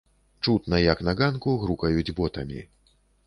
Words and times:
Чутна, 0.45 0.79
як 0.91 1.03
на 1.09 1.13
ганку 1.19 1.53
грукаюць 1.65 2.15
ботамі. 2.21 2.65